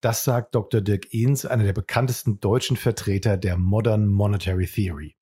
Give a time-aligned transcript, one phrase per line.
[0.00, 0.80] Das sagt Dr.
[0.80, 5.14] Dirk Ehns, einer der bekanntesten deutschen Vertreter der Modern Monetary Theory.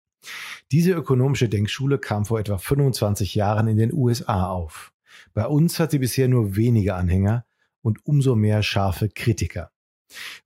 [0.71, 4.93] Diese ökonomische Denkschule kam vor etwa 25 Jahren in den USA auf.
[5.35, 7.45] Bei uns hat sie bisher nur wenige Anhänger
[7.83, 9.73] und umso mehr scharfe Kritiker.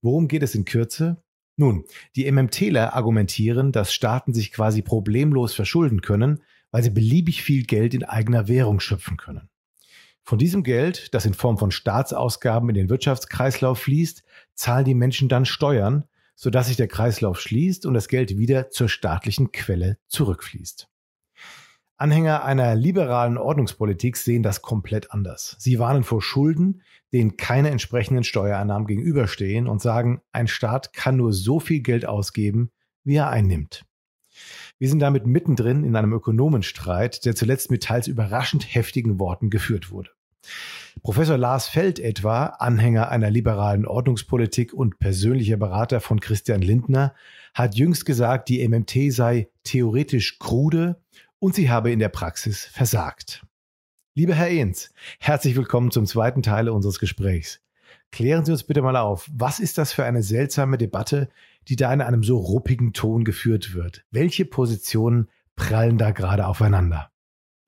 [0.01, 1.23] Worum geht es in Kürze?
[1.57, 1.85] Nun,
[2.17, 7.93] die MMTler argumentieren, dass Staaten sich quasi problemlos verschulden können, weil sie beliebig viel Geld
[7.93, 9.51] in eigener Währung schöpfen können.
[10.25, 14.23] Von diesem Geld, das in Form von Staatsausgaben in den Wirtschaftskreislauf fließt,
[14.55, 16.05] zahlen die Menschen dann Steuern,
[16.37, 20.89] sodass sich der Kreislauf schließt und das Geld wieder zur staatlichen Quelle zurückfließt.
[21.97, 25.55] Anhänger einer liberalen Ordnungspolitik sehen das komplett anders.
[25.61, 31.33] Sie warnen vor Schulden, denen keine entsprechenden Steuereinnahmen gegenüberstehen und sagen, ein Staat kann nur
[31.33, 32.73] so viel Geld ausgeben,
[33.05, 33.84] wie er einnimmt.
[34.83, 39.92] Wir sind damit mittendrin in einem Ökonomenstreit, der zuletzt mit teils überraschend heftigen Worten geführt
[39.92, 40.11] wurde.
[41.05, 47.14] Professor Lars Feld etwa, Anhänger einer liberalen Ordnungspolitik und persönlicher Berater von Christian Lindner,
[47.55, 51.00] hat jüngst gesagt, die MMT sei theoretisch krude
[51.38, 53.47] und sie habe in der Praxis versagt.
[54.16, 57.60] Lieber Herr Ehns, herzlich willkommen zum zweiten Teil unseres Gesprächs.
[58.10, 61.30] Klären Sie uns bitte mal auf, was ist das für eine seltsame Debatte,
[61.69, 64.05] die da in einem so ruppigen Ton geführt wird.
[64.11, 67.12] Welche Positionen prallen da gerade aufeinander?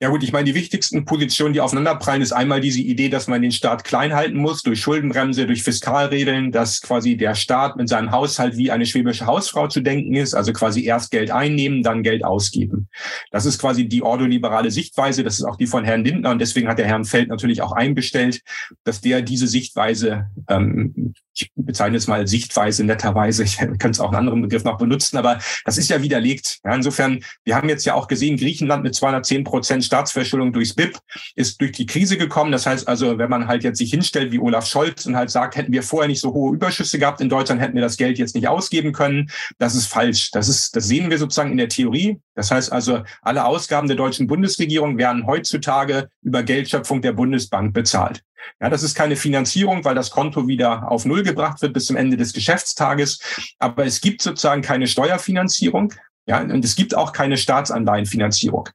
[0.05, 3.41] Ja gut, ich meine, die wichtigsten Positionen, die aufeinanderprallen, ist einmal diese Idee, dass man
[3.41, 8.11] den Staat klein halten muss durch Schuldenbremse, durch Fiskalregeln, dass quasi der Staat mit seinem
[8.11, 12.23] Haushalt wie eine schwäbische Hausfrau zu denken ist, also quasi erst Geld einnehmen, dann Geld
[12.23, 12.87] ausgeben.
[13.31, 16.67] Das ist quasi die ordoliberale Sichtweise, das ist auch die von Herrn Lindner und deswegen
[16.67, 18.41] hat der Herrn Feld natürlich auch einbestellt,
[18.83, 24.09] dass der diese Sichtweise, ähm, ich bezeichne es mal Sichtweise netterweise, ich könnte es auch
[24.09, 26.59] einen anderen Begriff noch benutzen, aber das ist ja widerlegt.
[26.63, 30.97] Ja, insofern, wir haben jetzt ja auch gesehen, Griechenland mit 210 Prozent Staatsverschuldung durchs BIP
[31.35, 32.51] ist durch die Krise gekommen.
[32.51, 35.55] Das heißt also, wenn man halt jetzt sich hinstellt wie Olaf Scholz und halt sagt,
[35.55, 38.35] hätten wir vorher nicht so hohe Überschüsse gehabt in Deutschland, hätten wir das Geld jetzt
[38.35, 39.29] nicht ausgeben können.
[39.57, 40.31] Das ist falsch.
[40.31, 42.19] Das ist, das sehen wir sozusagen in der Theorie.
[42.35, 48.21] Das heißt also, alle Ausgaben der deutschen Bundesregierung werden heutzutage über Geldschöpfung der Bundesbank bezahlt.
[48.59, 51.95] Ja, das ist keine Finanzierung, weil das Konto wieder auf Null gebracht wird bis zum
[51.95, 53.19] Ende des Geschäftstages.
[53.59, 55.93] Aber es gibt sozusagen keine Steuerfinanzierung.
[56.27, 58.69] Ja, und es gibt auch keine Staatsanleihenfinanzierung.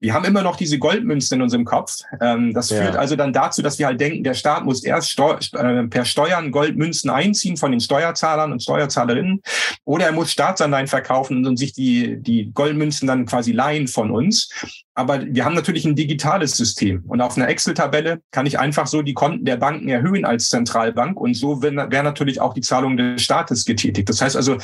[0.00, 1.98] Wir haben immer noch diese Goldmünzen in unserem Kopf.
[2.20, 2.82] Ähm, das ja.
[2.82, 6.04] führt also dann dazu, dass wir halt denken, der Staat muss erst Steu äh, per
[6.04, 9.42] Steuern Goldmünzen einziehen von den Steuerzahlern und Steuerzahlerinnen
[9.84, 14.50] oder er muss Staatsanleihen verkaufen und sich die, die Goldmünzen dann quasi leihen von uns.
[14.94, 19.02] Aber wir haben natürlich ein digitales System und auf einer Excel-Tabelle kann ich einfach so
[19.02, 22.96] die Konten der Banken erhöhen als Zentralbank und so wäre wär natürlich auch die Zahlung
[22.96, 24.08] des Staates getätigt.
[24.08, 24.58] Das heißt also,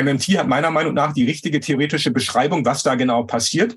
[0.00, 3.76] MMT hat meiner Meinung nach die richtige theoretische Beschreibung, was da genau passiert.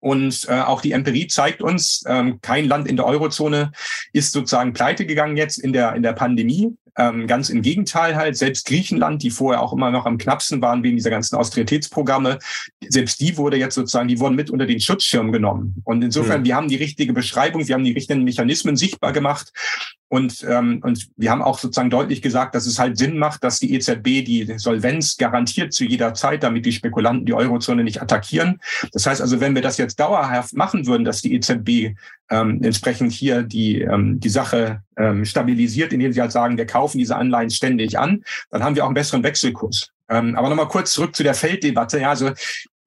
[0.00, 3.72] Und äh, auch die Empirie zeigt uns, ähm, kein Land in der Eurozone
[4.12, 6.74] ist sozusagen pleite gegangen jetzt in der, in der Pandemie.
[6.96, 10.82] Ähm, ganz im Gegenteil halt, selbst Griechenland, die vorher auch immer noch am knappsten waren
[10.82, 12.38] wegen dieser ganzen Austeritätsprogramme,
[12.86, 15.80] selbst die wurde jetzt sozusagen, die wurden mit unter den Schutzschirm genommen.
[15.84, 16.44] Und insofern, mhm.
[16.44, 19.52] wir haben die richtige Beschreibung, wir haben die richtigen Mechanismen sichtbar gemacht.
[20.12, 23.60] Und, ähm, und wir haben auch sozusagen deutlich gesagt, dass es halt Sinn macht, dass
[23.60, 28.60] die EZB die Solvenz garantiert zu jeder Zeit, damit die Spekulanten die Eurozone nicht attackieren.
[28.92, 31.96] Das heißt also, wenn wir das jetzt dauerhaft machen würden, dass die EZB
[32.28, 36.98] ähm, entsprechend hier die, ähm, die Sache ähm, stabilisiert, indem sie halt sagen, wir kaufen
[36.98, 39.92] diese Anleihen ständig an, dann haben wir auch einen besseren Wechselkurs.
[40.10, 41.98] Ähm, aber nochmal kurz zurück zu der Felddebatte.
[41.98, 42.32] Ja, also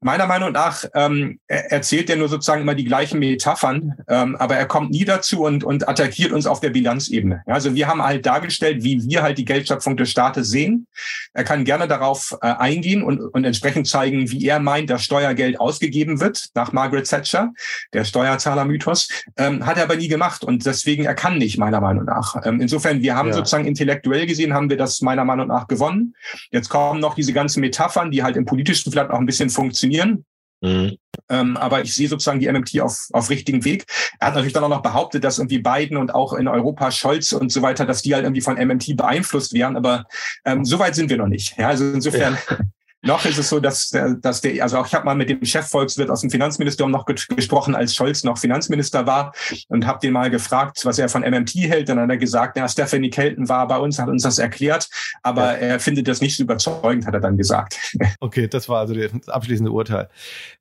[0.05, 4.67] meiner Meinung nach ähm, erzählt er nur sozusagen immer die gleichen Metaphern, ähm, aber er
[4.67, 7.41] kommt nie dazu und, und attackiert uns auf der Bilanzebene.
[7.47, 10.85] Also wir haben halt dargestellt, wie wir halt die Geldschöpfung des Staates sehen.
[11.33, 15.59] Er kann gerne darauf äh, eingehen und, und entsprechend zeigen, wie er meint, dass Steuergeld
[15.59, 17.51] ausgegeben wird, nach Margaret Thatcher,
[17.93, 22.05] der Steuerzahlermythos, ähm, hat er aber nie gemacht und deswegen er kann nicht, meiner Meinung
[22.05, 22.45] nach.
[22.45, 23.33] Ähm, insofern, wir haben ja.
[23.33, 26.13] sozusagen intellektuell gesehen, haben wir das meiner Meinung nach gewonnen.
[26.51, 29.94] Jetzt kommen noch diese ganzen Metaphern, die halt im politischen vielleicht auch ein bisschen funktionieren
[29.95, 30.25] funktionieren.
[30.61, 30.97] Mhm.
[31.29, 33.85] Ähm, aber ich sehe sozusagen die MMT auf, auf richtigen Weg.
[34.19, 37.33] Er hat natürlich dann auch noch behauptet, dass irgendwie Biden und auch in Europa Scholz
[37.33, 39.75] und so weiter, dass die halt irgendwie von MMT beeinflusst wären.
[39.75, 40.05] Aber
[40.45, 41.57] ähm, so weit sind wir noch nicht.
[41.57, 42.37] Ja, also insofern.
[42.49, 42.57] Ja.
[43.05, 46.09] Noch ist es so, dass, dass der, also auch ich habe mal mit dem Chefvolkswirt
[46.09, 49.33] aus dem Finanzministerium noch gesprochen, als Scholz noch Finanzminister war
[49.69, 51.89] und habe den mal gefragt, was er von MMT hält.
[51.89, 54.89] Dann hat er gesagt, ja, Stephanie Kelton war bei uns, hat uns das erklärt,
[55.23, 55.67] aber ja.
[55.67, 57.79] er findet das nicht so überzeugend, hat er dann gesagt.
[58.19, 60.09] Okay, das war also das abschließende Urteil.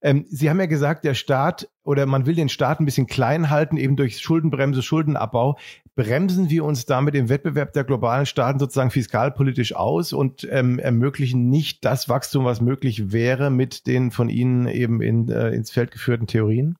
[0.03, 3.51] Ähm, Sie haben ja gesagt, der Staat oder man will den Staat ein bisschen klein
[3.51, 5.59] halten, eben durch Schuldenbremse, Schuldenabbau.
[5.97, 11.49] Bremsen wir uns damit im Wettbewerb der globalen Staaten sozusagen fiskalpolitisch aus und ähm, ermöglichen
[11.51, 15.93] nicht das Wachstum, was möglich wäre mit den von Ihnen eben in, äh, ins Feld
[15.93, 16.77] geführten Theorien?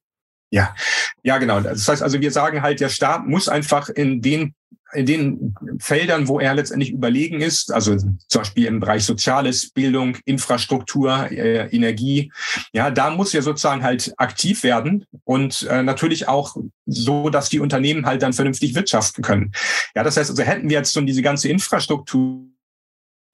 [0.51, 0.75] Ja,
[1.23, 1.61] ja, genau.
[1.61, 4.55] Das heißt also, wir sagen halt, der Staat muss einfach in den
[4.95, 10.17] in den Feldern, wo er letztendlich überlegen ist, also zum Beispiel im Bereich Soziales, Bildung,
[10.25, 12.33] Infrastruktur, äh, Energie,
[12.73, 16.57] ja, da muss er sozusagen halt aktiv werden und äh, natürlich auch
[16.87, 19.53] so, dass die Unternehmen halt dann vernünftig wirtschaften können.
[19.95, 22.54] Ja, das heißt also, hätten wir jetzt schon diese ganze Infrastruktur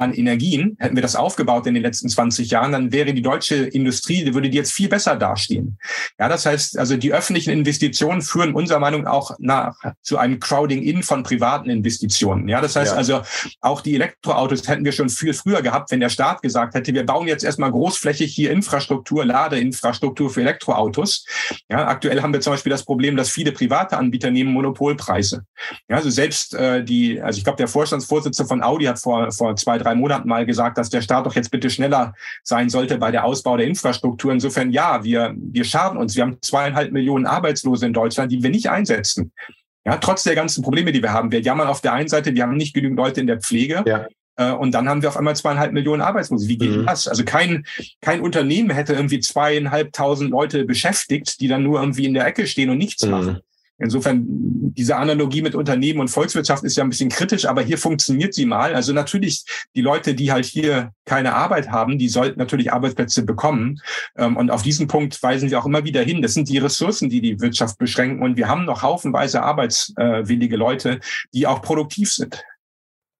[0.00, 3.56] an Energien, hätten wir das aufgebaut in den letzten 20 Jahren, dann wäre die deutsche
[3.56, 5.79] Industrie, die würde die jetzt viel besser dastehen.
[6.19, 11.02] Ja, das heißt, also die öffentlichen Investitionen führen unserer Meinung auch nach zu einem Crowding-in
[11.02, 12.49] von privaten Investitionen.
[12.49, 12.97] Ja, das heißt ja.
[12.97, 13.20] also,
[13.61, 17.05] auch die Elektroautos hätten wir schon viel früher gehabt, wenn der Staat gesagt hätte, wir
[17.05, 21.26] bauen jetzt erstmal großflächig hier Infrastruktur, Ladeinfrastruktur für Elektroautos.
[21.69, 25.44] Ja, aktuell haben wir zum Beispiel das Problem, dass viele private Anbieter nehmen Monopolpreise.
[25.88, 29.56] Ja, also selbst äh, die, also ich glaube, der Vorstandsvorsitzende von Audi hat vor, vor
[29.56, 32.98] zwei, drei drei Monaten mal gesagt, dass der Staat doch jetzt bitte schneller sein sollte
[32.98, 34.32] bei der Ausbau der Infrastruktur.
[34.32, 36.16] Insofern ja, wir, wir schaden uns.
[36.16, 39.32] Wir haben zweieinhalb Millionen Arbeitslose in Deutschland, die wir nicht einsetzen.
[39.84, 41.32] Ja, trotz der ganzen Probleme, die wir haben.
[41.32, 43.82] Wir jammern auf der einen Seite, wir haben nicht genügend Leute in der Pflege.
[43.87, 44.06] Ja.
[44.37, 46.48] Äh, und dann haben wir auf einmal zweieinhalb Millionen Arbeitslose.
[46.48, 46.87] Wie geht mhm.
[46.87, 47.08] das?
[47.08, 47.64] Also kein,
[48.00, 52.70] kein Unternehmen hätte irgendwie zweieinhalbtausend Leute beschäftigt, die dann nur irgendwie in der Ecke stehen
[52.70, 53.10] und nichts mhm.
[53.10, 53.40] machen.
[53.81, 58.35] Insofern, diese Analogie mit Unternehmen und Volkswirtschaft ist ja ein bisschen kritisch, aber hier funktioniert
[58.35, 58.75] sie mal.
[58.75, 59.44] Also natürlich,
[59.75, 63.81] die Leute, die halt hier keine Arbeit haben, die sollten natürlich Arbeitsplätze bekommen.
[64.17, 66.23] Ähm, und auf diesen Punkt weisen wir auch immer wieder hin.
[66.23, 68.23] Das sind die Ressourcen, die die Wirtschaft beschränken.
[68.23, 71.00] Und wir haben noch haufenweise arbeitswillige Leute,
[71.33, 72.44] die auch produktiv sind.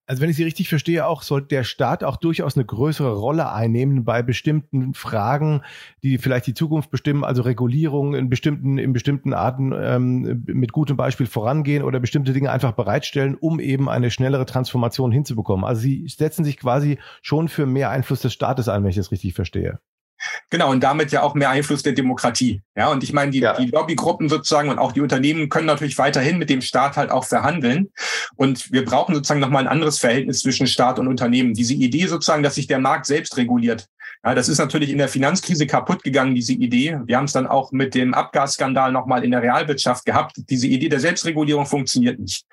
[0.07, 3.51] Also wenn ich Sie richtig verstehe, auch soll der Staat auch durchaus eine größere Rolle
[3.51, 5.61] einnehmen bei bestimmten Fragen,
[6.03, 10.97] die vielleicht die Zukunft bestimmen, also Regulierung in bestimmten, in bestimmten Arten ähm, mit gutem
[10.97, 15.63] Beispiel vorangehen oder bestimmte Dinge einfach bereitstellen, um eben eine schnellere Transformation hinzubekommen.
[15.63, 19.11] Also Sie setzen sich quasi schon für mehr Einfluss des Staates ein, wenn ich das
[19.11, 19.79] richtig verstehe.
[20.49, 22.61] Genau, und damit ja auch mehr Einfluss der Demokratie.
[22.75, 23.57] Ja, und ich meine, die, ja.
[23.57, 27.25] die Lobbygruppen sozusagen und auch die Unternehmen können natürlich weiterhin mit dem Staat halt auch
[27.25, 27.89] verhandeln.
[28.35, 31.53] Und wir brauchen sozusagen nochmal ein anderes Verhältnis zwischen Staat und Unternehmen.
[31.53, 33.87] Diese Idee sozusagen, dass sich der Markt selbst reguliert,
[34.23, 36.99] ja, das ist natürlich in der Finanzkrise kaputt gegangen, diese Idee.
[37.05, 40.35] Wir haben es dann auch mit dem Abgasskandal nochmal in der Realwirtschaft gehabt.
[40.47, 42.45] Diese Idee der Selbstregulierung funktioniert nicht.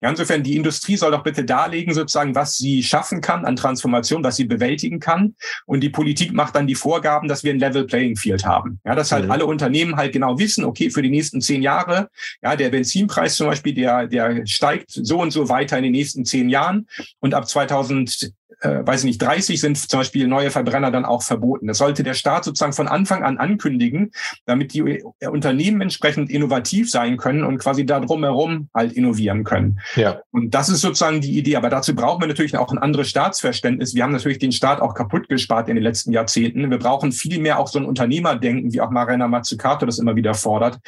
[0.00, 4.22] Ja, insofern, die Industrie soll doch bitte darlegen, sozusagen, was sie schaffen kann an Transformation,
[4.22, 5.34] was sie bewältigen kann.
[5.66, 8.78] Und die Politik macht dann die Vorgaben, dass wir ein Level Playing Field haben.
[8.84, 9.32] Ja, dass halt mhm.
[9.32, 12.08] alle Unternehmen halt genau wissen, okay, für die nächsten zehn Jahre,
[12.40, 16.24] ja, der Benzinpreis zum Beispiel, der, der steigt so und so weiter in den nächsten
[16.24, 16.86] zehn Jahren.
[17.18, 21.22] Und ab 2000 äh, weiß ich nicht, 30 sind zum Beispiel neue Verbrenner dann auch
[21.22, 21.66] verboten.
[21.66, 24.12] Das sollte der Staat sozusagen von Anfang an ankündigen,
[24.46, 29.80] damit die äh, Unternehmen entsprechend innovativ sein können und quasi da drumherum halt innovieren können.
[29.94, 30.20] Ja.
[30.30, 31.56] Und das ist sozusagen die Idee.
[31.56, 33.94] Aber dazu brauchen wir natürlich auch ein anderes Staatsverständnis.
[33.94, 36.70] Wir haben natürlich den Staat auch kaputt gespart in den letzten Jahrzehnten.
[36.70, 40.34] Wir brauchen viel mehr auch so ein Unternehmerdenken, wie auch Marina Mazzucato das immer wieder
[40.34, 40.78] fordert.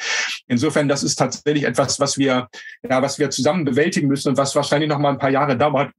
[0.47, 2.47] Insofern, das ist tatsächlich etwas, was wir,
[2.87, 5.91] ja, was wir zusammen bewältigen müssen und was wahrscheinlich noch mal ein paar Jahre dauert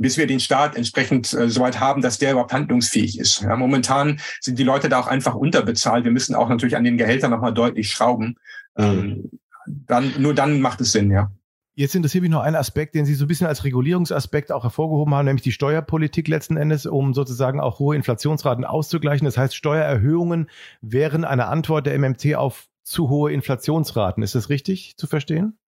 [0.00, 3.42] bis wir den Staat entsprechend äh, so weit haben, dass der überhaupt handlungsfähig ist.
[3.42, 6.04] Ja, momentan sind die Leute da auch einfach unterbezahlt.
[6.04, 8.36] Wir müssen auch natürlich an den Gehältern nochmal deutlich schrauben.
[8.76, 8.84] Mhm.
[8.84, 9.30] Ähm,
[9.66, 11.30] dann, nur dann macht es Sinn, ja.
[11.74, 15.14] Jetzt interessiert mich noch ein Aspekt, den Sie so ein bisschen als Regulierungsaspekt auch hervorgehoben
[15.14, 19.26] haben, nämlich die Steuerpolitik letzten Endes, um sozusagen auch hohe Inflationsraten auszugleichen.
[19.26, 20.48] Das heißt, Steuererhöhungen
[20.80, 24.22] wären eine Antwort der MMT auf zu hohe Inflationsraten.
[24.22, 25.58] Ist das richtig zu verstehen?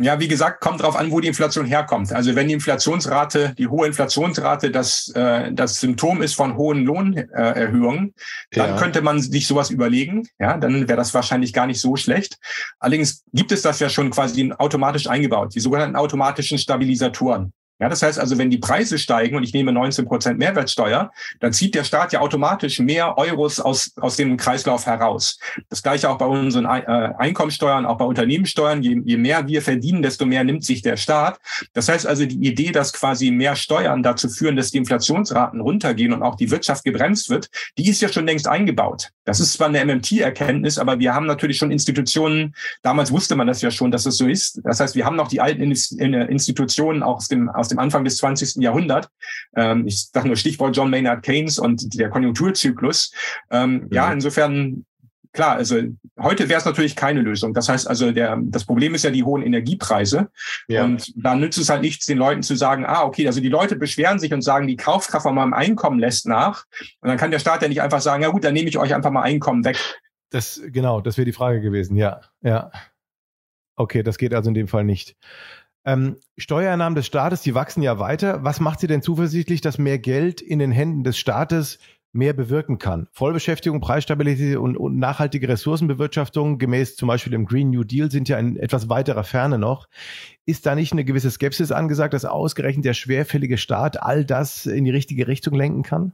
[0.00, 2.12] Ja, wie gesagt, kommt darauf an, wo die Inflation herkommt.
[2.12, 8.14] Also wenn die Inflationsrate, die hohe Inflationsrate das, äh, das Symptom ist von hohen Lohnerhöhungen,
[8.52, 8.76] dann ja.
[8.76, 10.28] könnte man sich sowas überlegen.
[10.38, 12.38] Ja, dann wäre das wahrscheinlich gar nicht so schlecht.
[12.78, 17.52] Allerdings gibt es das ja schon quasi automatisch eingebaut, die sogenannten automatischen Stabilisatoren.
[17.80, 21.52] Ja, das heißt also, wenn die Preise steigen und ich nehme 19 Prozent Mehrwertsteuer, dann
[21.52, 25.38] zieht der Staat ja automatisch mehr Euros aus, aus dem Kreislauf heraus.
[25.68, 28.82] Das gleiche auch bei unseren äh, Einkommensteuern, auch bei Unternehmenssteuern.
[28.82, 31.38] Je, je mehr wir verdienen, desto mehr nimmt sich der Staat.
[31.72, 36.12] Das heißt also, die Idee, dass quasi mehr Steuern dazu führen, dass die Inflationsraten runtergehen
[36.12, 39.10] und auch die Wirtschaft gebremst wird, die ist ja schon längst eingebaut.
[39.24, 43.60] Das ist zwar eine MMT-Erkenntnis, aber wir haben natürlich schon Institutionen, damals wusste man das
[43.60, 44.60] ja schon, dass es so ist.
[44.64, 48.16] Das heißt, wir haben noch die alten Institutionen aus dem, aus aus dem Anfang des
[48.16, 48.62] 20.
[48.62, 49.08] Jahrhunderts.
[49.54, 53.12] Ähm, ich sage nur Stichwort John Maynard Keynes und der Konjunkturzyklus.
[53.50, 54.06] Ähm, ja.
[54.06, 54.86] ja, insofern
[55.32, 55.76] klar, also
[56.18, 57.52] heute wäre es natürlich keine Lösung.
[57.52, 60.30] Das heißt also, der, das Problem ist ja die hohen Energiepreise.
[60.66, 60.84] Ja.
[60.84, 63.76] Und da nützt es halt nichts, den Leuten zu sagen, ah, okay, also die Leute
[63.76, 66.64] beschweren sich und sagen, die Kaufkraft von meinem Einkommen lässt nach.
[67.00, 68.94] Und dann kann der Staat ja nicht einfach sagen, ja gut, dann nehme ich euch
[68.94, 69.78] einfach mal Einkommen weg.
[70.30, 72.70] Das, genau, das wäre die Frage gewesen, ja, ja.
[73.76, 75.14] Okay, das geht also in dem Fall nicht.
[75.84, 78.44] Ähm, Steuereinnahmen des Staates, die wachsen ja weiter.
[78.44, 81.78] Was macht Sie denn zuversichtlich, dass mehr Geld in den Händen des Staates
[82.12, 83.06] mehr bewirken kann.
[83.12, 88.38] Vollbeschäftigung, Preisstabilität und, und, nachhaltige Ressourcenbewirtschaftung gemäß zum Beispiel dem Green New Deal sind ja
[88.38, 89.88] in etwas weiterer Ferne noch.
[90.46, 94.84] Ist da nicht eine gewisse Skepsis angesagt, dass ausgerechnet der schwerfällige Staat all das in
[94.84, 96.12] die richtige Richtung lenken kann?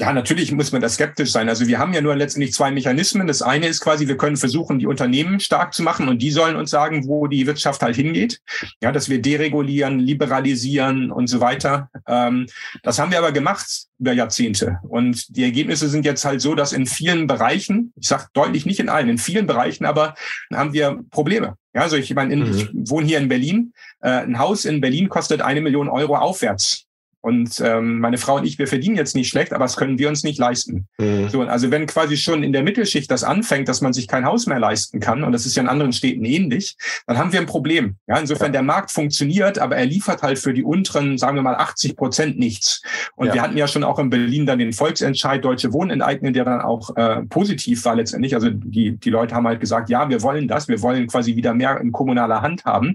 [0.00, 1.50] Ja, natürlich muss man da skeptisch sein.
[1.50, 3.26] Also wir haben ja nur letztendlich zwei Mechanismen.
[3.26, 6.56] Das eine ist quasi, wir können versuchen, die Unternehmen stark zu machen und die sollen
[6.56, 8.40] uns sagen, wo die Wirtschaft halt hingeht.
[8.82, 11.90] Ja, dass wir deregulieren, liberalisieren und so weiter.
[12.08, 12.46] Ähm,
[12.82, 13.66] das haben wir aber gemacht
[13.98, 14.78] über Jahrzehnte.
[14.88, 18.80] Und die Ergebnisse sind jetzt halt so, dass in vielen Bereichen, ich sage deutlich nicht
[18.80, 20.14] in allen, in vielen Bereichen, aber
[20.50, 21.56] haben wir Probleme.
[21.74, 22.54] Ja, also ich meine, mhm.
[22.54, 23.74] ich wohne hier in Berlin.
[24.00, 26.86] Äh, ein Haus in Berlin kostet eine Million Euro aufwärts.
[27.22, 30.08] Und ähm, meine Frau und ich, wir verdienen jetzt nicht schlecht, aber das können wir
[30.08, 30.86] uns nicht leisten.
[30.98, 31.28] Mhm.
[31.28, 34.46] So, also wenn quasi schon in der Mittelschicht das anfängt, dass man sich kein Haus
[34.46, 37.46] mehr leisten kann, und das ist ja in anderen Städten ähnlich, dann haben wir ein
[37.46, 37.96] Problem.
[38.06, 41.56] Ja, insofern der Markt funktioniert, aber er liefert halt für die unteren, sagen wir mal,
[41.56, 42.82] 80 Prozent nichts.
[43.16, 43.34] Und ja.
[43.34, 46.62] wir hatten ja schon auch in Berlin dann den Volksentscheid Deutsche Wohnen enteignen, der dann
[46.62, 48.34] auch äh, positiv war letztendlich.
[48.34, 51.52] Also die, die Leute haben halt gesagt, ja, wir wollen das, wir wollen quasi wieder
[51.52, 52.94] mehr in kommunaler Hand haben.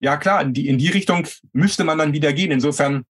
[0.00, 2.50] Ja, klar, in die, in die Richtung müsste man dann wieder gehen.
[2.50, 3.04] Insofern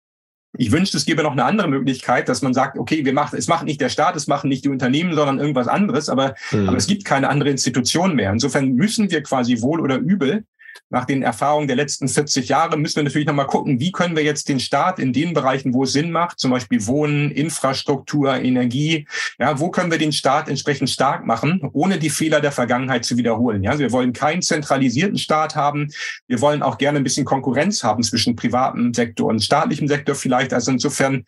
[0.57, 3.47] ich wünschte, es gäbe noch eine andere Möglichkeit, dass man sagt, okay, wir machen, es
[3.47, 6.67] macht nicht der Staat, es machen nicht die Unternehmen, sondern irgendwas anderes, aber, mhm.
[6.67, 8.31] aber es gibt keine andere Institution mehr.
[8.31, 10.45] Insofern müssen wir quasi wohl oder übel
[10.89, 14.23] nach den Erfahrungen der letzten 40 Jahre müssen wir natürlich nochmal gucken, wie können wir
[14.23, 19.07] jetzt den Staat in den Bereichen, wo es Sinn macht, zum Beispiel Wohnen, Infrastruktur, Energie,
[19.39, 23.17] ja, wo können wir den Staat entsprechend stark machen, ohne die Fehler der Vergangenheit zu
[23.17, 23.63] wiederholen.
[23.63, 25.89] Ja, also wir wollen keinen zentralisierten Staat haben.
[26.27, 30.53] Wir wollen auch gerne ein bisschen Konkurrenz haben zwischen privatem Sektor und staatlichem Sektor vielleicht.
[30.53, 31.25] Also insofern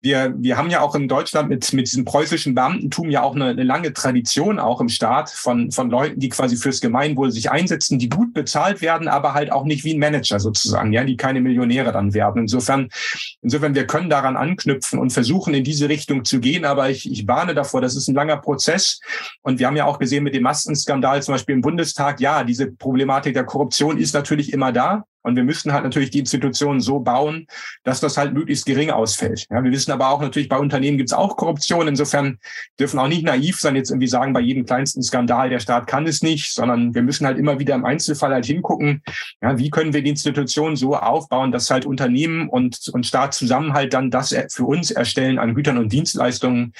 [0.00, 3.46] wir, wir haben ja auch in Deutschland mit, mit diesem preußischen Beamtentum ja auch eine,
[3.46, 7.98] eine lange Tradition auch im Staat von, von Leuten, die quasi fürs Gemeinwohl sich einsetzen,
[7.98, 11.40] die gut bezahlt werden, aber halt auch nicht wie ein Manager sozusagen, ja, die keine
[11.40, 12.42] Millionäre dann werden.
[12.42, 12.88] Insofern,
[13.42, 17.28] insofern, wir können daran anknüpfen und versuchen, in diese Richtung zu gehen, aber ich, ich
[17.28, 19.00] warne davor, das ist ein langer Prozess.
[19.42, 22.72] Und wir haben ja auch gesehen mit dem Maskenskandal zum Beispiel im Bundestag, ja, diese
[22.72, 25.04] Problematik der Korruption ist natürlich immer da.
[25.22, 27.46] Und wir müssen halt natürlich die Institutionen so bauen,
[27.84, 29.46] dass das halt möglichst gering ausfällt.
[29.50, 31.88] Ja, wir wissen aber auch natürlich, bei Unternehmen gibt es auch Korruption.
[31.88, 32.38] Insofern
[32.78, 36.06] dürfen auch nicht naiv sein, jetzt irgendwie sagen, bei jedem kleinsten Skandal, der Staat kann
[36.06, 39.02] es nicht, sondern wir müssen halt immer wieder im Einzelfall halt hingucken,
[39.42, 43.72] ja, wie können wir die Institutionen so aufbauen, dass halt Unternehmen und, und Staat zusammen
[43.72, 46.72] halt dann das für uns erstellen an Gütern und Dienstleistungen,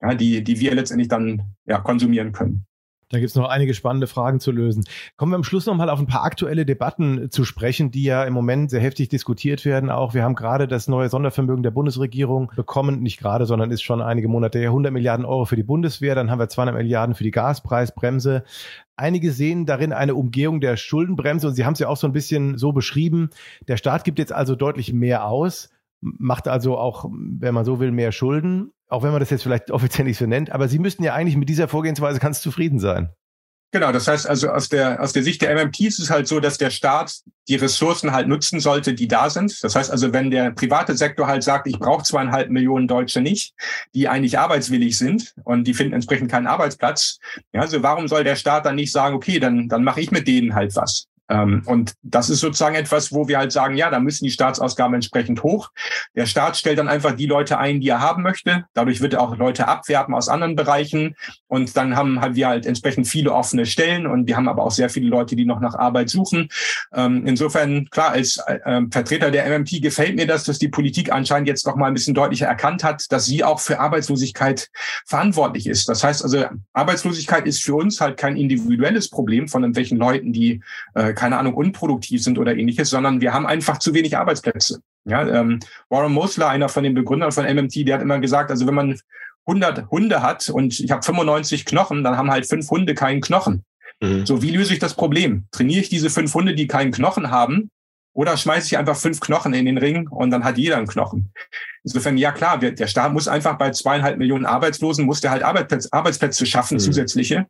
[0.00, 2.66] ja, die, die wir letztendlich dann ja, konsumieren können.
[3.08, 4.84] Da gibt es noch einige spannende Fragen zu lösen.
[5.16, 8.24] Kommen wir am Schluss noch mal auf ein paar aktuelle Debatten zu sprechen, die ja
[8.24, 9.90] im Moment sehr heftig diskutiert werden.
[9.90, 14.02] Auch wir haben gerade das neue Sondervermögen der Bundesregierung bekommen, nicht gerade, sondern ist schon
[14.02, 17.22] einige Monate her, 100 Milliarden Euro für die Bundeswehr, dann haben wir 200 Milliarden für
[17.22, 18.42] die Gaspreisbremse.
[18.96, 22.12] Einige sehen darin eine Umgehung der Schuldenbremse und Sie haben es ja auch so ein
[22.12, 23.30] bisschen so beschrieben.
[23.68, 27.92] Der Staat gibt jetzt also deutlich mehr aus macht also auch, wenn man so will,
[27.92, 31.04] mehr Schulden, auch wenn man das jetzt vielleicht offiziell nicht so nennt, aber Sie müssten
[31.04, 33.10] ja eigentlich mit dieser Vorgehensweise ganz zufrieden sein.
[33.72, 36.38] Genau, das heißt also aus der, aus der Sicht der MMT ist es halt so,
[36.40, 37.12] dass der Staat
[37.48, 39.62] die Ressourcen halt nutzen sollte, die da sind.
[39.62, 43.54] Das heißt also, wenn der private Sektor halt sagt, ich brauche zweieinhalb Millionen Deutsche nicht,
[43.94, 47.18] die eigentlich arbeitswillig sind und die finden entsprechend keinen Arbeitsplatz,
[47.52, 50.28] ja, also warum soll der Staat dann nicht sagen, okay, dann, dann mache ich mit
[50.28, 51.08] denen halt was?
[51.28, 54.94] Ähm, und das ist sozusagen etwas, wo wir halt sagen, ja, da müssen die Staatsausgaben
[54.94, 55.70] entsprechend hoch.
[56.16, 58.64] Der Staat stellt dann einfach die Leute ein, die er haben möchte.
[58.72, 61.14] Dadurch wird er auch Leute abwerben aus anderen Bereichen.
[61.46, 64.70] Und dann haben, haben wir halt entsprechend viele offene Stellen und wir haben aber auch
[64.70, 66.48] sehr viele Leute, die noch nach Arbeit suchen.
[66.94, 71.48] Ähm, insofern, klar, als äh, Vertreter der MMT gefällt mir das, dass die Politik anscheinend
[71.48, 74.70] jetzt noch mal ein bisschen deutlicher erkannt hat, dass sie auch für Arbeitslosigkeit
[75.04, 75.88] verantwortlich ist.
[75.88, 80.62] Das heißt also, Arbeitslosigkeit ist für uns halt kein individuelles Problem von irgendwelchen Leuten, die
[80.94, 84.80] äh, keine Ahnung, unproduktiv sind oder ähnliches, sondern wir haben einfach zu wenig Arbeitsplätze.
[85.08, 88.66] Ja, ähm, Warren Mosler, einer von den Begründern von MMT, der hat immer gesagt, also
[88.66, 89.00] wenn man
[89.46, 93.64] 100 Hunde hat und ich habe 95 Knochen, dann haben halt fünf Hunde keinen Knochen.
[94.00, 94.26] Mhm.
[94.26, 95.46] So, wie löse ich das Problem?
[95.52, 97.70] Trainiere ich diese fünf Hunde, die keinen Knochen haben,
[98.16, 101.32] oder schmeiße ich einfach fünf Knochen in den Ring und dann hat jeder einen Knochen?
[101.84, 105.92] Insofern, ja klar, der Staat muss einfach bei zweieinhalb Millionen Arbeitslosen, muss der halt Arbeitsplätze,
[105.92, 106.80] Arbeitsplätze schaffen, mhm.
[106.80, 107.46] zusätzliche.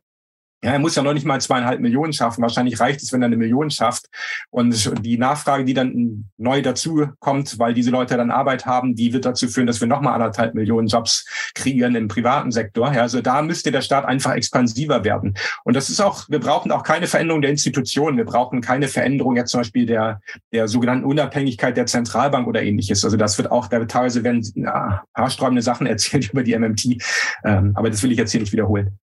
[0.63, 2.41] Ja, er muss ja noch nicht mal zweieinhalb Millionen schaffen.
[2.41, 4.07] Wahrscheinlich reicht es, wenn er eine Million schafft.
[4.49, 9.13] Und die Nachfrage, die dann neu dazu kommt, weil diese Leute dann Arbeit haben, die
[9.13, 12.91] wird dazu führen, dass wir nochmal anderthalb Millionen Jobs kreieren im privaten Sektor.
[12.91, 15.35] Ja, also da müsste der Staat einfach expansiver werden.
[15.63, 18.17] Und das ist auch, wir brauchen auch keine Veränderung der Institutionen.
[18.17, 20.21] Wir brauchen keine Veränderung jetzt zum Beispiel der,
[20.51, 23.05] der sogenannten Unabhängigkeit der Zentralbank oder ähnliches.
[23.05, 26.97] Also das wird auch, da teilweise werden ja, haarsträubende Sachen erzählt über die MMT.
[27.45, 28.97] Ähm, aber das will ich jetzt hier nicht wiederholen.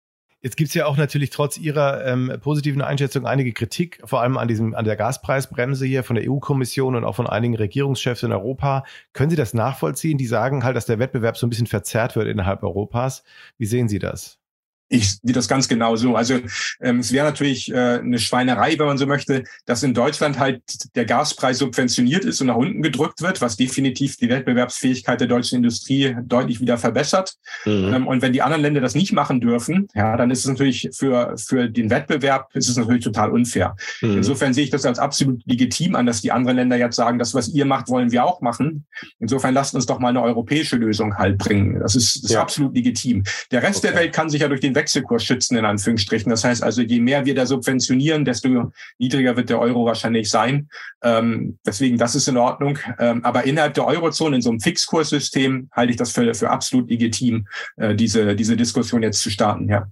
[0.45, 4.37] Jetzt gibt es ja auch natürlich trotz Ihrer ähm, positiven Einschätzung einige Kritik, vor allem
[4.37, 8.31] an diesem an der Gaspreisbremse hier von der EU-Kommission und auch von einigen Regierungschefs in
[8.31, 8.85] Europa.
[9.15, 10.19] Können Sie das nachvollziehen?
[10.19, 13.25] Die sagen halt, dass der Wettbewerb so ein bisschen verzerrt wird innerhalb Europas.
[13.57, 14.39] Wie sehen Sie das?
[14.88, 16.14] Ich sehe das ganz genau so.
[16.14, 16.41] Also
[16.81, 20.62] ähm, es wäre natürlich äh, eine Schweinerei, wenn man so möchte, dass in Deutschland halt
[20.95, 25.57] der Gaspreis subventioniert ist und nach unten gedrückt wird, was definitiv die Wettbewerbsfähigkeit der deutschen
[25.57, 27.35] Industrie deutlich wieder verbessert.
[27.64, 27.95] Mhm.
[27.95, 30.91] Ähm, und wenn die anderen Länder das nicht machen dürfen, ja, dann ist es natürlich
[30.93, 33.76] für, für den Wettbewerb ist es natürlich total unfair.
[34.03, 34.19] Mhm.
[34.19, 37.35] Insofern sehe ich das als absolut legitim an, dass die anderen Länder jetzt sagen, das,
[37.35, 38.85] was ihr macht, wollen wir auch machen.
[39.19, 41.81] Insofern lasst uns doch mal eine europäische Lösung halt bringen.
[41.81, 43.25] Das ist, das ist absolut legitim.
[43.50, 43.88] Der Rest okay.
[43.88, 46.31] der Welt kann sich ja durch den Wechselkurs schützen, in Anführungsstrichen.
[46.31, 50.69] Das heißt also, je mehr wir da subventionieren, desto niedriger wird der Euro wahrscheinlich sein.
[51.02, 52.78] Ähm, deswegen, das ist in Ordnung.
[52.99, 56.90] Ähm, aber innerhalb der Eurozone, in so einem Fixkurssystem, halte ich das für, für absolut
[56.90, 59.87] legitim, äh, diese, diese Diskussion jetzt zu starten, ja.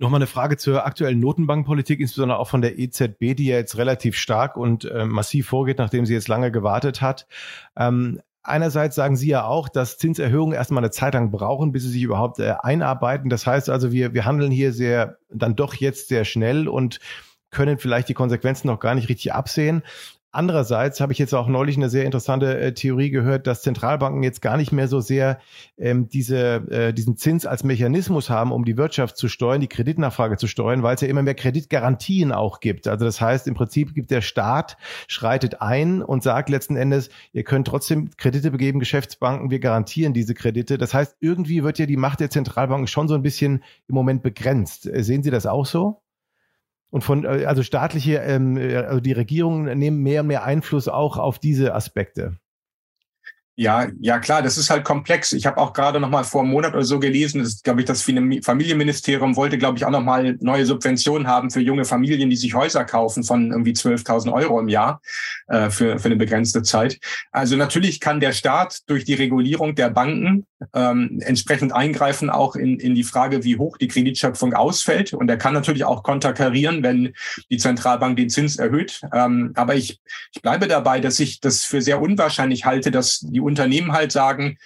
[0.00, 4.16] Nochmal eine Frage zur aktuellen Notenbankpolitik, insbesondere auch von der EZB, die ja jetzt relativ
[4.16, 7.26] stark und äh, massiv vorgeht, nachdem sie jetzt lange gewartet hat.
[7.76, 11.90] Ähm, Einerseits sagen Sie ja auch, dass Zinserhöhungen erstmal eine Zeit lang brauchen, bis sie
[11.90, 13.30] sich überhaupt äh, einarbeiten.
[13.30, 16.98] Das heißt also, wir, wir handeln hier sehr, dann doch jetzt sehr schnell und
[17.50, 19.82] können vielleicht die Konsequenzen noch gar nicht richtig absehen.
[20.30, 24.42] Andererseits habe ich jetzt auch neulich eine sehr interessante äh, Theorie gehört, dass Zentralbanken jetzt
[24.42, 25.38] gar nicht mehr so sehr
[25.78, 30.36] ähm, diese, äh, diesen Zins als Mechanismus haben, um die Wirtschaft zu steuern, die Kreditnachfrage
[30.36, 32.88] zu steuern, weil es ja immer mehr Kreditgarantien auch gibt.
[32.88, 37.44] Also das heißt, im Prinzip gibt der Staat, schreitet ein und sagt letzten Endes, ihr
[37.44, 40.76] könnt trotzdem Kredite begeben, Geschäftsbanken, wir garantieren diese Kredite.
[40.76, 44.22] Das heißt, irgendwie wird ja die Macht der Zentralbanken schon so ein bisschen im Moment
[44.22, 44.86] begrenzt.
[44.86, 46.02] Äh, sehen Sie das auch so?
[46.90, 50.88] Und von, äh, also staatliche, ähm, äh, also die Regierungen nehmen mehr und mehr Einfluss
[50.88, 52.38] auch auf diese Aspekte.
[53.60, 55.32] Ja, ja klar, das ist halt komplex.
[55.32, 57.86] Ich habe auch gerade noch mal vor einem Monat oder so gelesen, das glaube ich,
[57.86, 62.36] das Familienministerium wollte, glaube ich, auch noch mal neue Subventionen haben für junge Familien, die
[62.36, 65.00] sich Häuser kaufen von irgendwie 12.000 Euro im Jahr
[65.48, 66.98] äh, für, für eine begrenzte Zeit.
[67.32, 72.78] Also natürlich kann der Staat durch die Regulierung der Banken ähm, entsprechend eingreifen, auch in,
[72.78, 75.12] in die Frage, wie hoch die Kreditschöpfung ausfällt.
[75.12, 77.14] Und er kann natürlich auch konterkarieren, wenn
[77.50, 79.00] die Zentralbank den Zins erhöht.
[79.12, 80.00] Ähm, aber ich,
[80.34, 84.58] ich bleibe dabei, dass ich das für sehr unwahrscheinlich halte, dass die Unternehmen halt sagen,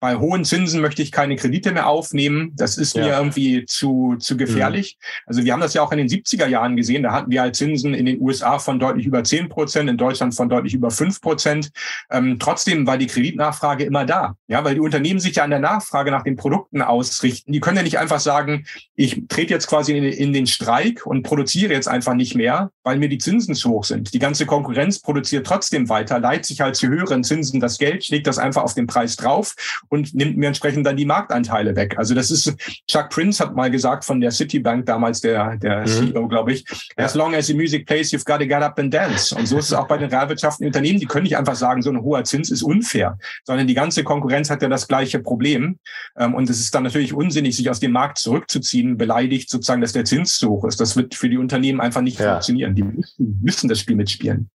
[0.00, 2.52] bei hohen Zinsen möchte ich keine Kredite mehr aufnehmen.
[2.56, 3.04] Das ist ja.
[3.04, 4.96] mir irgendwie zu, zu gefährlich.
[4.98, 5.22] Mhm.
[5.26, 7.02] Also wir haben das ja auch in den 70er Jahren gesehen.
[7.02, 10.34] Da hatten wir halt Zinsen in den USA von deutlich über 10 Prozent, in Deutschland
[10.34, 11.70] von deutlich über 5 Prozent.
[12.10, 14.36] Ähm, trotzdem war die Kreditnachfrage immer da.
[14.48, 17.52] Ja, weil die Unternehmen sich ja an der Nachfrage nach den Produkten ausrichten.
[17.52, 18.64] Die können ja nicht einfach sagen,
[18.96, 22.96] ich trete jetzt quasi in, in den Streik und produziere jetzt einfach nicht mehr, weil
[22.96, 24.14] mir die Zinsen zu hoch sind.
[24.14, 28.26] Die ganze Konkurrenz produziert trotzdem weiter, leiht sich halt zu höheren Zinsen das Geld, schlägt
[28.26, 29.54] das einfach auf den Preis drauf
[29.90, 31.98] und nimmt mir entsprechend dann die Marktanteile weg.
[31.98, 32.54] Also das ist,
[32.88, 35.86] Chuck Prince hat mal gesagt von der Citibank damals, der, der mhm.
[35.86, 36.64] CEO, glaube ich,
[36.96, 39.34] as long as the music plays, you've got to get up and dance.
[39.34, 41.00] Und so ist es auch bei den realwirtschaftlichen Unternehmen.
[41.00, 44.48] Die können nicht einfach sagen, so ein hoher Zins ist unfair, sondern die ganze Konkurrenz
[44.48, 45.78] hat ja das gleiche Problem.
[46.16, 49.92] Ähm, und es ist dann natürlich unsinnig, sich aus dem Markt zurückzuziehen, beleidigt sozusagen, dass
[49.92, 50.80] der Zins zu hoch ist.
[50.80, 52.32] Das wird für die Unternehmen einfach nicht ja.
[52.32, 52.76] funktionieren.
[52.76, 54.50] Die müssen, müssen das Spiel mitspielen.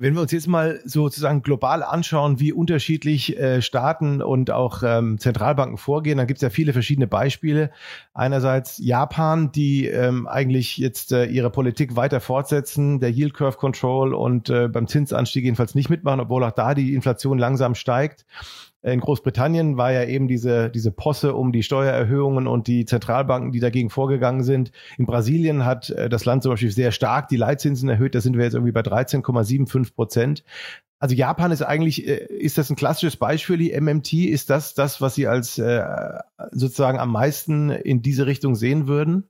[0.00, 5.18] Wenn wir uns jetzt mal sozusagen global anschauen, wie unterschiedlich äh, Staaten und auch ähm,
[5.18, 7.70] Zentralbanken vorgehen, dann gibt es ja viele verschiedene Beispiele.
[8.14, 14.14] Einerseits Japan, die ähm, eigentlich jetzt äh, ihre Politik weiter fortsetzen, der Yield Curve Control
[14.14, 18.24] und äh, beim Zinsanstieg jedenfalls nicht mitmachen, obwohl auch da die Inflation langsam steigt.
[18.82, 23.60] In Großbritannien war ja eben diese, diese Posse um die Steuererhöhungen und die Zentralbanken, die
[23.60, 24.72] dagegen vorgegangen sind.
[24.96, 28.14] In Brasilien hat äh, das Land zum Beispiel sehr stark die Leitzinsen erhöht.
[28.14, 30.44] Da sind wir jetzt irgendwie bei 13,75 Prozent.
[30.98, 34.14] Also Japan ist eigentlich, äh, ist das ein klassisches Beispiel, die MMT?
[34.14, 35.84] Ist das das, was Sie als äh,
[36.52, 39.28] sozusagen am meisten in diese Richtung sehen würden?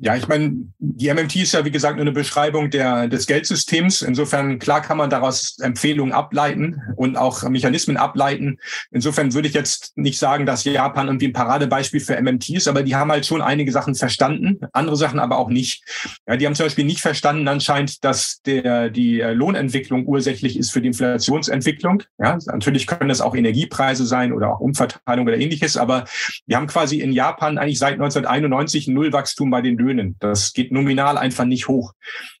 [0.00, 4.02] Ja, ich meine, die MMT ist ja wie gesagt nur eine Beschreibung der, des Geldsystems.
[4.02, 8.58] Insofern klar kann man daraus Empfehlungen ableiten und auch Mechanismen ableiten.
[8.92, 12.84] Insofern würde ich jetzt nicht sagen, dass Japan irgendwie ein Paradebeispiel für MMT ist, aber
[12.84, 15.82] die haben halt schon einige Sachen verstanden, andere Sachen aber auch nicht.
[16.28, 20.80] Ja, die haben zum Beispiel nicht verstanden anscheinend, dass der, die Lohnentwicklung ursächlich ist für
[20.80, 22.04] die Inflationsentwicklung.
[22.18, 26.04] Ja, natürlich können das auch Energiepreise sein oder auch Umverteilung oder ähnliches, aber
[26.46, 30.16] wir haben quasi in Japan eigentlich seit 1991 Nullwachstum bei den Löhnen Löhnen.
[30.20, 31.92] Das geht nominal einfach nicht hoch.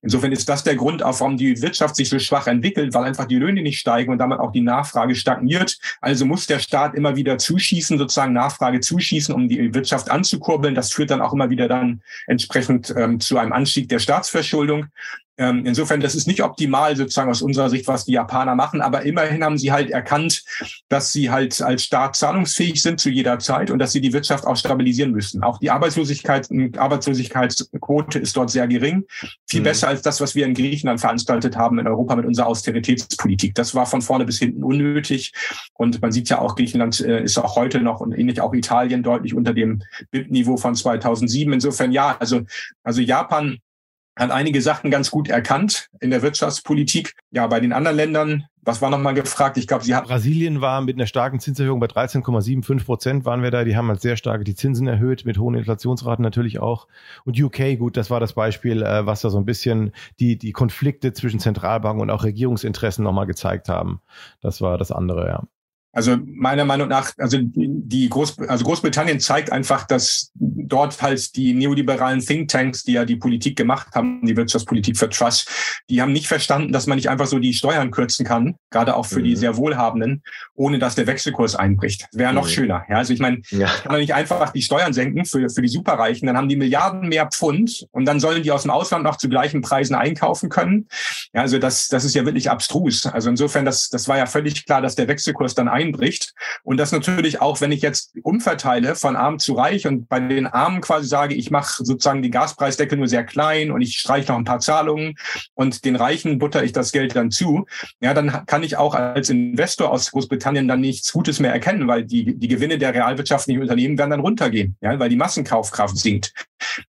[0.02, 3.36] Insofern ist das der Grund, warum die Wirtschaft sich so schwach entwickelt, weil einfach die
[3.36, 5.78] Löhne nicht steigen und damit auch die Nachfrage stagniert.
[6.00, 10.74] Also muss der Staat immer wieder zuschießen, sozusagen Nachfrage zuschießen, um die Wirtschaft anzukurbeln.
[10.74, 14.86] Das führt dann auch immer wieder dann entsprechend ähm, zu einem Anstieg der Staatsverschuldung.
[15.38, 19.02] Ähm, insofern, das ist nicht optimal sozusagen aus unserer Sicht, was die Japaner machen, aber
[19.02, 20.44] immerhin haben sie halt erkannt,
[20.88, 24.46] dass sie halt als Staat zahlungsfähig sind zu jeder Zeit und dass sie die Wirtschaft
[24.46, 25.42] auch stabilisieren müssen.
[25.42, 29.04] Auch die Arbeitslosigkeit, Arbeitslosigkeitsquote ist dort sehr gering,
[29.48, 29.64] viel mhm.
[29.64, 33.54] besser als das, was wir in Griechenland veranstaltet haben in Europa mit unserer Austeritätspolitik.
[33.54, 35.32] Das war von vorne bis hinten unnötig
[35.74, 39.02] und man sieht ja auch, Griechenland äh, ist auch heute noch und ähnlich auch Italien
[39.02, 41.52] deutlich unter dem BIP-Niveau von 2007.
[41.52, 42.42] Insofern ja, also
[42.82, 43.58] also Japan
[44.18, 47.14] hat einige Sachen ganz gut erkannt in der Wirtschaftspolitik.
[47.30, 49.56] Ja, bei den anderen Ländern, was war nochmal gefragt?
[49.56, 50.04] Ich glaube, sie hat.
[50.04, 53.64] Brasilien war mit einer starken Zinserhöhung bei 13,75 Prozent waren wir da.
[53.64, 56.88] Die haben halt sehr stark die Zinsen erhöht, mit hohen Inflationsraten natürlich auch.
[57.24, 60.52] Und UK, gut, das war das Beispiel, äh, was da so ein bisschen die, die
[60.52, 64.00] Konflikte zwischen Zentralbanken und auch Regierungsinteressen nochmal gezeigt haben.
[64.40, 65.42] Das war das andere, ja.
[65.92, 71.54] Also meiner Meinung nach, also die Groß, also Großbritannien zeigt einfach, dass dort halt die
[71.54, 75.50] neoliberalen Thinktanks, die ja die Politik gemacht haben, die Wirtschaftspolitik für Trust,
[75.88, 79.06] die haben nicht verstanden, dass man nicht einfach so die Steuern kürzen kann, gerade auch
[79.06, 79.24] für mhm.
[79.24, 80.22] die sehr Wohlhabenden,
[80.54, 82.06] ohne dass der Wechselkurs einbricht.
[82.12, 82.50] Wäre noch mhm.
[82.50, 82.84] schöner.
[82.88, 83.68] Ja, also ich meine, ja.
[83.68, 87.08] kann doch nicht einfach die Steuern senken für, für die Superreichen, dann haben die Milliarden
[87.08, 90.88] mehr Pfund und dann sollen die aus dem Ausland noch zu gleichen Preisen einkaufen können.
[91.32, 93.06] Ja, also das, das ist ja wirklich abstrus.
[93.06, 96.34] Also insofern, das, das war ja völlig klar, dass der Wechselkurs dann einbricht.
[96.64, 100.46] Und das natürlich auch, wenn ich jetzt umverteile von arm zu reich und bei den
[100.46, 104.38] Armen quasi sage, ich mache sozusagen den Gaspreisdeckel nur sehr klein und ich streiche noch
[104.38, 105.14] ein paar Zahlungen
[105.54, 107.66] und den Reichen butter ich das Geld dann zu,
[108.00, 112.04] ja, dann kann ich auch als Investor aus Großbritannien dann nichts Gutes mehr erkennen, weil
[112.04, 116.32] die, die Gewinne der realwirtschaftlichen Unternehmen werden dann runtergehen, ja, weil die Massenkaufkraft sinkt.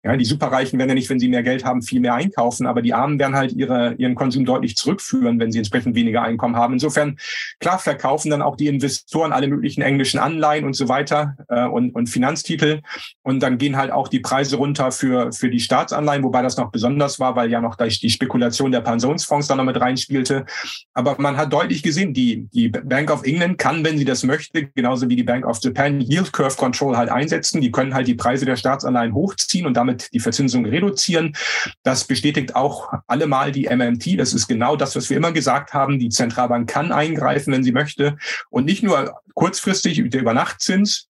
[0.02, 2.82] Ja, die Superreichen werden ja nicht, wenn sie mehr Geld haben, viel mehr einkaufen, aber
[2.82, 6.74] die Armen werden halt ihre, ihren Konsum deutlich zurückführen, wenn sie entsprechend weniger Einkommen haben.
[6.74, 7.18] Insofern,
[7.60, 11.94] klar, verkaufen dann auch die Investoren alle möglichen englischen Anleihen und so weiter äh, und,
[11.94, 12.80] und Finanztitel.
[13.22, 16.70] Und dann gehen halt auch die Preise runter für, für die Staatsanleihen, wobei das noch
[16.70, 20.46] besonders war, weil ja noch die Spekulation der Pensionsfonds da noch mit reinspielte.
[20.94, 24.66] Aber man hat deutlich gesehen, die, die Bank of England kann, wenn sie das möchte,
[24.66, 27.60] genauso wie die Bank of Japan, Yield Curve Control halt einsetzen.
[27.60, 31.36] Die können halt die Preise der Staatsanleihen hochziehen und damit die Verzinsung reduzieren.
[31.84, 34.18] Das bestätigt auch allemal die MMT.
[34.18, 35.98] Das ist genau das, was wir immer gesagt haben.
[35.98, 38.16] Die Zentralbank kann eingreifen, wenn sie möchte.
[38.50, 41.08] Und nicht nur kurzfristig der Übernachtzins,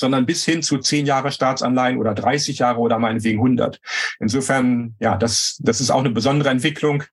[0.00, 3.80] sondern bis hin zu zehn Jahre Staatsanleihen oder 30 Jahre oder meinetwegen 100.
[4.18, 7.04] Insofern, ja, das, das ist auch eine besondere Entwicklung.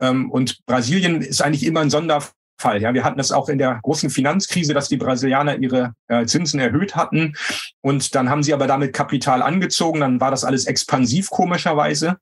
[0.00, 2.35] Ähm, und Brasilien ist eigentlich immer ein Sonderfall.
[2.58, 2.80] Fall.
[2.80, 6.60] Ja, wir hatten das auch in der großen Finanzkrise, dass die Brasilianer ihre äh, Zinsen
[6.60, 7.34] erhöht hatten
[7.82, 10.00] und dann haben sie aber damit Kapital angezogen.
[10.00, 12.16] Dann war das alles expansiv komischerweise.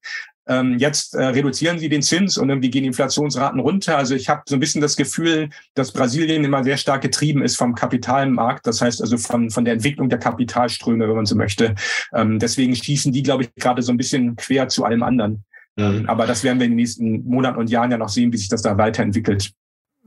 [0.46, 3.96] Ähm, jetzt äh, reduzieren sie den Zins und irgendwie gehen die Inflationsraten runter.
[3.96, 7.56] Also ich habe so ein bisschen das Gefühl, dass Brasilien immer sehr stark getrieben ist
[7.56, 8.66] vom Kapitalmarkt.
[8.66, 11.74] Das heißt also von, von der Entwicklung der Kapitalströme, wenn man so möchte.
[12.12, 15.44] Ähm, deswegen schießen die, glaube ich, gerade so ein bisschen quer zu allem anderen.
[15.76, 16.04] Mhm.
[16.08, 18.48] Aber das werden wir in den nächsten Monaten und Jahren ja noch sehen, wie sich
[18.48, 19.52] das da weiterentwickelt.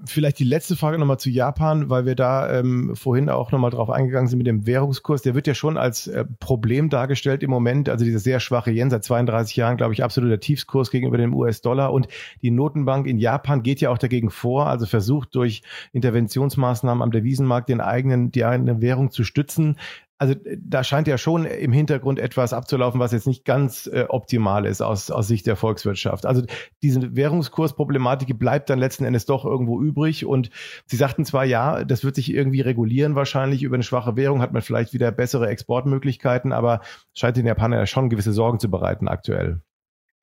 [0.06, 3.90] Vielleicht die letzte Frage nochmal zu Japan, weil wir da ähm, vorhin auch nochmal drauf
[3.90, 5.24] eingegangen sind mit dem Währungskurs.
[5.24, 7.90] Der wird ja schon als äh, Problem dargestellt im Moment.
[7.90, 11.92] Also dieser sehr schwache Yen seit 32 Jahren, glaube ich, absoluter Tiefskurs gegenüber dem US-Dollar.
[11.92, 12.08] Und
[12.44, 17.68] die Notenbank in Japan geht ja auch dagegen vor, also versucht durch Interventionsmaßnahmen am Devisenmarkt
[17.68, 19.78] den eigenen, die eigene Währung zu stützen
[20.18, 24.06] also äh, da scheint ja schon im Hintergrund etwas abzulaufen, was jetzt nicht ganz äh,
[24.10, 26.26] optimal ist aus, aus Sicht der Volkswirtschaft.
[26.26, 26.44] Also
[26.82, 30.26] diese Währungskursproblematik bleibt dann letzten Endes doch irgendwo übrig.
[30.26, 30.50] Und
[30.86, 33.64] Sie sagten zwar, ja, das wird sich irgendwie regulieren wahrscheinlich.
[33.64, 36.82] Über eine schwache Währung hat man vielleicht wieder bessere Exportmöglichkeiten, aber
[37.14, 39.62] scheint den Japanern ja schon gewisse Sorgen zu bereiten aktuell.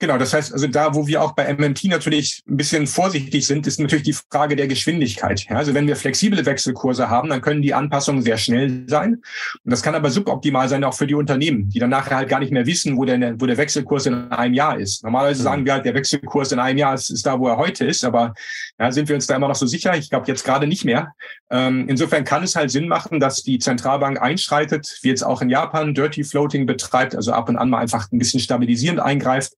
[0.01, 3.65] Genau, das heißt, also da, wo wir auch bei MMT natürlich ein bisschen vorsichtig sind,
[3.67, 5.47] ist natürlich die Frage der Geschwindigkeit.
[5.49, 9.23] Ja, also wenn wir flexible Wechselkurse haben, dann können die Anpassungen sehr schnell sein.
[9.65, 12.41] Und das kann aber suboptimal sein auch für die Unternehmen, die dann nachher halt gar
[12.41, 15.05] nicht mehr wissen, wo der, wo der Wechselkurs in einem Jahr ist.
[15.05, 15.45] Normalerweise mhm.
[15.45, 18.05] sagen wir halt, der Wechselkurs in einem Jahr ist, ist da, wo er heute ist,
[18.05, 18.35] aber
[18.81, 19.97] ja, sind wir uns da immer noch so sicher?
[19.97, 21.13] Ich glaube jetzt gerade nicht mehr.
[21.51, 25.51] Ähm, insofern kann es halt Sinn machen, dass die Zentralbank einschreitet, wie jetzt auch in
[25.51, 29.53] Japan Dirty Floating betreibt, also ab und an mal einfach ein bisschen stabilisierend eingreift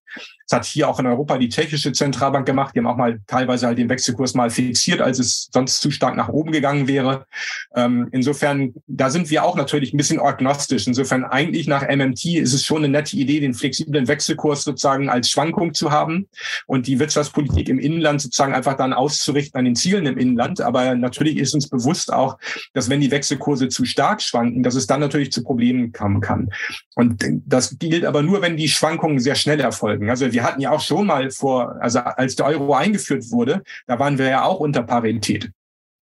[0.49, 2.75] Das hat hier auch in Europa die tschechische Zentralbank gemacht.
[2.75, 6.17] Die haben auch mal teilweise halt den Wechselkurs mal fixiert, als es sonst zu stark
[6.17, 7.27] nach oben gegangen wäre.
[7.75, 10.87] Ähm, insofern, da sind wir auch natürlich ein bisschen agnostisch.
[10.87, 15.31] Insofern eigentlich nach MMT ist es schon eine nette Idee, den flexiblen Wechselkurs sozusagen als
[15.31, 16.29] Schwankung zu haben
[16.67, 20.61] und die Wirtschaftspolitik im Inland sozusagen einfach dann auszurichten an den Zielen im Inland.
[20.61, 22.39] Aber natürlich ist uns bewusst auch,
[22.73, 26.51] dass wenn die Wechselkurse zu stark schwanken, dass es dann natürlich zu Problemen kommen kann.
[26.95, 30.09] Und das gilt aber nur, wenn die Schwankungen sehr schnell erfolgen.
[30.17, 33.99] Also wir hatten ja auch schon mal vor, also als der Euro eingeführt wurde, da
[33.99, 35.51] waren wir ja auch unter Parität.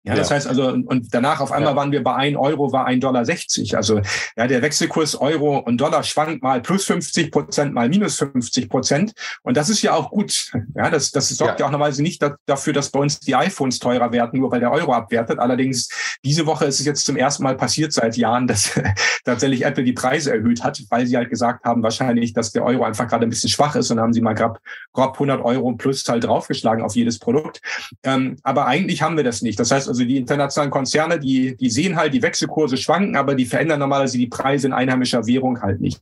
[0.04, 0.36] Ja, das ja.
[0.36, 1.76] heißt also, und danach auf einmal ja.
[1.76, 3.76] waren wir bei ein Euro, war ein Dollar 60.
[3.76, 4.00] Also
[4.36, 9.12] ja, der Wechselkurs Euro und Dollar schwankt mal plus 50 Prozent, mal minus 50 Prozent.
[9.42, 10.50] Und das ist ja auch gut.
[10.74, 13.78] Ja, das, das sorgt ja, ja auch normalerweise nicht dafür, dass bei uns die iPhones
[13.78, 15.38] teurer werden, nur weil der Euro abwertet.
[15.38, 15.88] Allerdings,
[16.24, 18.72] diese Woche ist es jetzt zum ersten Mal passiert seit Jahren, dass
[19.24, 22.82] tatsächlich Apple die Preise erhöht hat, weil sie halt gesagt haben, wahrscheinlich, dass der Euro
[22.82, 24.58] einfach gerade ein bisschen schwach ist und haben sie mal grob,
[24.92, 27.60] grob 100 Euro plus halt draufgeschlagen auf jedes Produkt.
[28.02, 29.60] Ähm, aber eigentlich haben wir das nicht.
[29.60, 33.44] Das heißt, also die internationalen Konzerne, die, die sehen halt, die Wechselkurse schwanken, aber die
[33.44, 36.00] verändern normalerweise die Preise in einheimischer Währung halt nicht.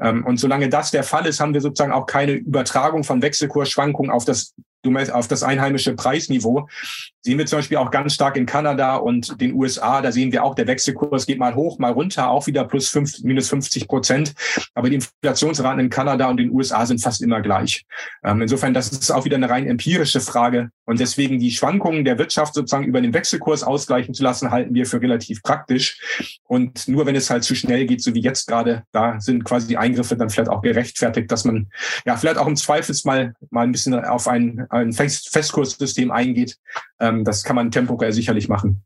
[0.00, 4.10] Ähm, und solange das der Fall ist, haben wir sozusagen auch keine Übertragung von Wechselkursschwankungen
[4.10, 4.54] auf das
[5.12, 6.68] auf das einheimische Preisniveau.
[7.20, 10.00] Sehen wir zum Beispiel auch ganz stark in Kanada und den USA.
[10.00, 13.20] Da sehen wir auch, der Wechselkurs geht mal hoch, mal runter, auch wieder plus fünf,
[13.22, 14.34] minus 50 Prozent.
[14.74, 17.84] Aber die Inflationsraten in Kanada und den USA sind fast immer gleich.
[18.24, 20.70] Ähm, insofern, das ist auch wieder eine rein empirische Frage.
[20.84, 24.86] Und deswegen die Schwankungen der Wirtschaft sozusagen über den Wechselkurs ausgleichen zu lassen, halten wir
[24.86, 26.40] für relativ praktisch.
[26.44, 29.66] Und nur wenn es halt zu schnell geht, so wie jetzt gerade, da sind quasi
[29.66, 31.68] die Eingriffe dann vielleicht auch gerechtfertigt, dass man
[32.06, 36.58] ja vielleicht auch im Zweifelsfall mal ein bisschen auf einen ein Fest Festkurssystem eingeht.
[37.00, 38.84] Ähm, das kann man temporär sicherlich machen.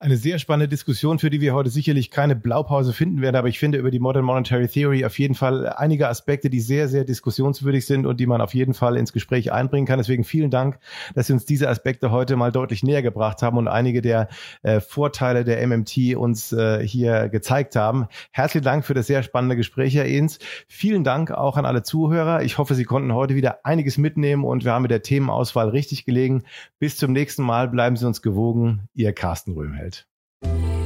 [0.00, 3.58] Eine sehr spannende Diskussion, für die wir heute sicherlich keine Blaupause finden werden, aber ich
[3.58, 7.84] finde über die Modern Monetary Theory auf jeden Fall einige Aspekte, die sehr, sehr diskussionswürdig
[7.84, 9.98] sind und die man auf jeden Fall ins Gespräch einbringen kann.
[9.98, 10.78] Deswegen vielen Dank,
[11.16, 14.28] dass Sie uns diese Aspekte heute mal deutlich näher gebracht haben und einige der
[14.62, 18.06] äh, Vorteile der MMT uns äh, hier gezeigt haben.
[18.30, 20.38] Herzlichen Dank für das sehr spannende Gespräch, Herr Ehns.
[20.68, 22.44] Vielen Dank auch an alle Zuhörer.
[22.44, 26.04] Ich hoffe, Sie konnten heute wieder einiges mitnehmen und wir haben mit der Themenauswahl richtig
[26.04, 26.44] gelegen.
[26.78, 27.66] Bis zum nächsten Mal.
[27.66, 28.88] Bleiben Sie uns gewogen.
[28.94, 29.87] Ihr Carsten Röhmheld.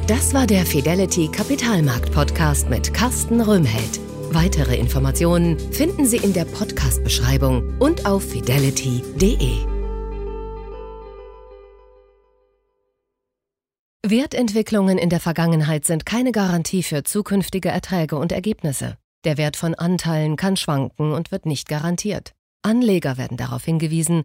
[0.09, 4.01] Das war der Fidelity Kapitalmarkt Podcast mit Carsten Röhmheld.
[4.33, 9.59] Weitere Informationen finden Sie in der Podcast-Beschreibung und auf fidelity.de.
[14.05, 18.99] Wertentwicklungen in der Vergangenheit sind keine Garantie für zukünftige Erträge und Ergebnisse.
[19.25, 22.33] Der Wert von Anteilen kann schwanken und wird nicht garantiert.
[22.63, 24.25] Anleger werden darauf hingewiesen,